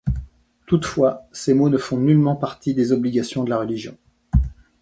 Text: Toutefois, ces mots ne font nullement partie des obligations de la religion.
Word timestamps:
Toutefois, 0.65 1.27
ces 1.31 1.53
mots 1.53 1.69
ne 1.69 1.77
font 1.77 1.97
nullement 1.97 2.35
partie 2.35 2.73
des 2.73 2.91
obligations 2.91 3.43
de 3.43 3.51
la 3.51 3.59
religion. 3.59 3.95